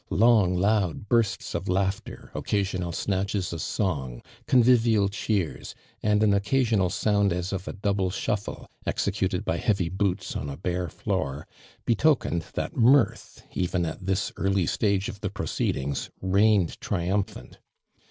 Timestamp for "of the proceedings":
15.07-16.09